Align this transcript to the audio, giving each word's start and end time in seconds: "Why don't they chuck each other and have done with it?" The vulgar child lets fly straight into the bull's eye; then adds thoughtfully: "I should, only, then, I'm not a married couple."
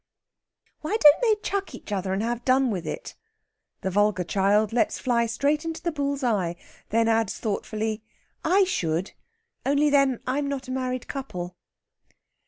"Why 0.79 0.97
don't 0.99 1.21
they 1.21 1.35
chuck 1.47 1.75
each 1.75 1.91
other 1.91 2.11
and 2.11 2.23
have 2.23 2.43
done 2.43 2.71
with 2.71 2.87
it?" 2.87 3.13
The 3.81 3.91
vulgar 3.91 4.23
child 4.23 4.73
lets 4.73 4.97
fly 4.97 5.27
straight 5.27 5.63
into 5.63 5.79
the 5.83 5.91
bull's 5.91 6.23
eye; 6.23 6.55
then 6.89 7.07
adds 7.07 7.37
thoughtfully: 7.37 8.01
"I 8.43 8.63
should, 8.63 9.11
only, 9.63 9.91
then, 9.91 10.19
I'm 10.25 10.49
not 10.49 10.67
a 10.67 10.71
married 10.71 11.07
couple." 11.07 11.55